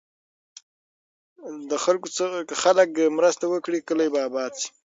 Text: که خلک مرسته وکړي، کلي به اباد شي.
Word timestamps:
که 2.47 2.55
خلک 2.63 2.89
مرسته 3.17 3.45
وکړي، 3.49 3.79
کلي 3.89 4.07
به 4.13 4.19
اباد 4.27 4.53
شي. 4.61 4.69